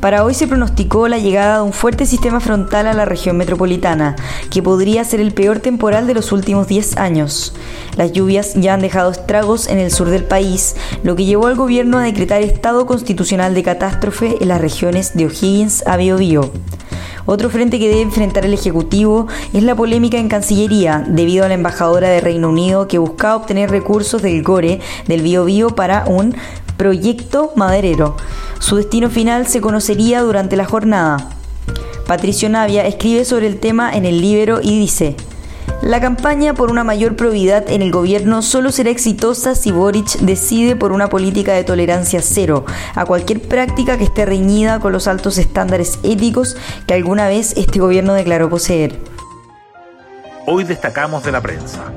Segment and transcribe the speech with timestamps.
[0.00, 4.16] Para hoy se pronosticó la llegada de un fuerte sistema frontal a la región metropolitana,
[4.50, 7.54] que podría ser el peor temporal de los últimos 10 años.
[7.96, 11.56] Las lluvias ya han dejado estragos en el sur del país, lo que llevó al
[11.56, 16.50] gobierno a decretar estado constitucional de catástrofe en las regiones de O'Higgins a Biobío.
[17.26, 21.54] Otro frente que debe enfrentar el Ejecutivo es la polémica en Cancillería, debido a la
[21.54, 26.34] embajadora de Reino Unido que buscaba obtener recursos del GORE del Biobío para un
[26.80, 28.16] proyecto maderero.
[28.58, 31.28] Su destino final se conocería durante la jornada.
[32.06, 35.14] Patricio Navia escribe sobre el tema en el libro y dice,
[35.82, 40.74] la campaña por una mayor probidad en el gobierno solo será exitosa si Boric decide
[40.74, 45.36] por una política de tolerancia cero a cualquier práctica que esté reñida con los altos
[45.36, 48.98] estándares éticos que alguna vez este gobierno declaró poseer.
[50.46, 51.92] Hoy destacamos de la prensa.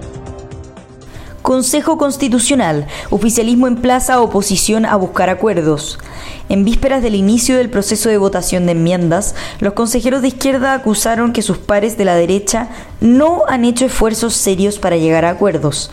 [1.44, 2.88] Consejo Constitucional.
[3.10, 6.00] Oficialismo en plaza oposición a buscar acuerdos.
[6.48, 11.34] En vísperas del inicio del proceso de votación de enmiendas, los consejeros de izquierda acusaron
[11.34, 12.70] que sus pares de la derecha
[13.02, 15.92] no han hecho esfuerzos serios para llegar a acuerdos.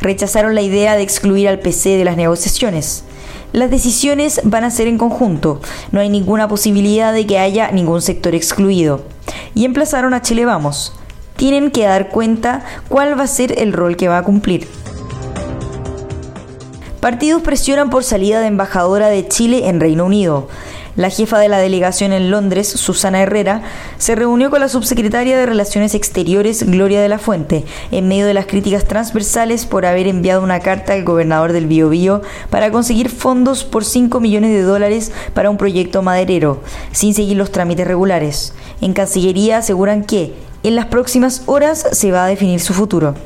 [0.00, 3.02] Rechazaron la idea de excluir al PC de las negociaciones.
[3.52, 8.02] Las decisiones van a ser en conjunto, no hay ninguna posibilidad de que haya ningún
[8.02, 9.04] sector excluido.
[9.56, 10.92] Y emplazaron a Chile Vamos.
[11.34, 14.68] Tienen que dar cuenta cuál va a ser el rol que va a cumplir.
[17.02, 20.46] Partidos presionan por salida de embajadora de Chile en Reino Unido.
[20.94, 23.62] La jefa de la delegación en Londres, Susana Herrera,
[23.98, 28.34] se reunió con la subsecretaria de Relaciones Exteriores, Gloria de la Fuente, en medio de
[28.34, 33.64] las críticas transversales por haber enviado una carta al gobernador del Biobío para conseguir fondos
[33.64, 38.54] por 5 millones de dólares para un proyecto maderero, sin seguir los trámites regulares.
[38.80, 43.16] En Cancillería aseguran que en las próximas horas se va a definir su futuro.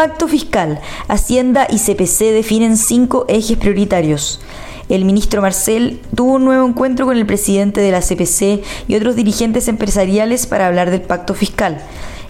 [0.00, 0.80] Pacto fiscal.
[1.08, 4.40] Hacienda y CPC definen cinco ejes prioritarios.
[4.88, 9.14] El ministro Marcel tuvo un nuevo encuentro con el presidente de la CPC y otros
[9.14, 11.82] dirigentes empresariales para hablar del pacto fiscal.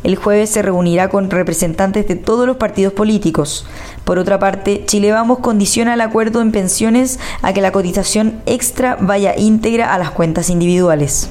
[0.02, 3.64] El jueves se reunirá con representantes de todos los partidos políticos.
[4.02, 8.96] Por otra parte, Chile Vamos condiciona el acuerdo en pensiones a que la cotización extra
[8.98, 11.30] vaya íntegra a las cuentas individuales.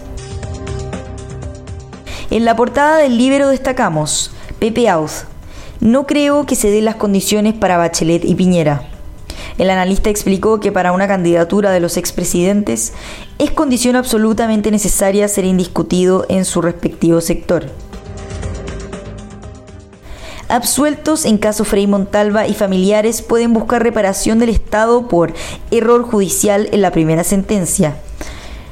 [2.31, 5.25] En la portada del libro destacamos Pepe Auz,
[5.79, 8.83] no creo que se den las condiciones para Bachelet y Piñera.
[9.57, 12.93] El analista explicó que para una candidatura de los expresidentes
[13.39, 17.65] es condición absolutamente necesaria ser indiscutido en su respectivo sector.
[20.47, 25.33] Absueltos en caso Frei Montalva y familiares pueden buscar reparación del Estado por
[25.69, 27.97] error judicial en la primera sentencia.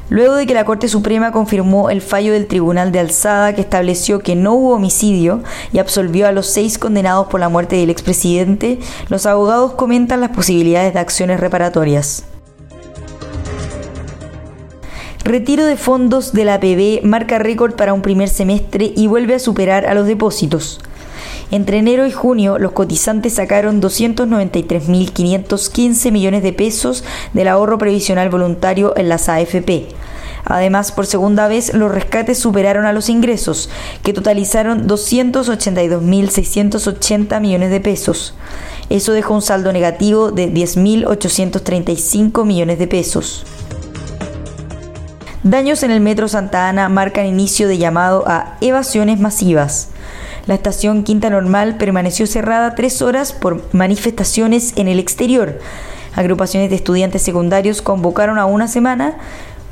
[0.10, 4.20] Luego de que la Corte Suprema confirmó el fallo del Tribunal de Alzada que estableció
[4.20, 8.80] que no hubo homicidio y absolvió a los seis condenados por la muerte del expresidente,
[9.10, 12.24] los abogados comentan las posibilidades de acciones reparatorias.
[15.26, 19.40] Retiro de fondos de la PB marca récord para un primer semestre y vuelve a
[19.40, 20.80] superar a los depósitos.
[21.50, 28.92] Entre enero y junio, los cotizantes sacaron 293.515 millones de pesos del ahorro previsional voluntario
[28.98, 29.88] en las AFP.
[30.44, 33.70] Además, por segunda vez, los rescates superaron a los ingresos,
[34.04, 38.34] que totalizaron 282.680 millones de pesos.
[38.90, 43.46] Eso dejó un saldo negativo de 10.835 millones de pesos.
[45.44, 49.90] Daños en el Metro Santa Ana marcan inicio de llamado a evasiones masivas.
[50.48, 55.60] La estación Quinta Normal permaneció cerrada tres horas por manifestaciones en el exterior.
[56.16, 59.18] Agrupaciones de estudiantes secundarios convocaron a una semana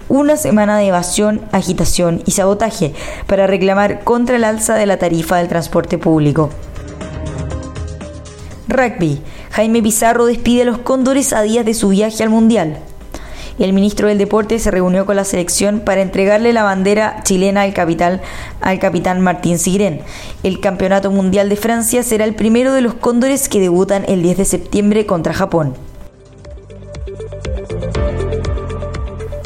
[0.07, 2.93] una semana de evasión, agitación y sabotaje
[3.25, 6.51] para reclamar contra el alza de la tarifa del transporte público.
[8.67, 9.21] Rugby.
[9.51, 12.77] Jaime Pizarro despide a los cóndores a días de su viaje al Mundial
[13.63, 17.73] el ministro del Deporte se reunió con la selección para entregarle la bandera chilena al,
[17.73, 18.21] capital,
[18.61, 20.01] al capitán Martín Sigrén.
[20.43, 24.37] El Campeonato Mundial de Francia será el primero de los cóndores que debutan el 10
[24.37, 25.73] de septiembre contra Japón.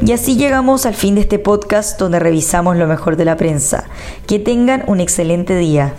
[0.04, 3.84] Y así llegamos al fin de este podcast donde revisamos lo mejor de la prensa.
[4.26, 5.94] Que tengan un excelente día.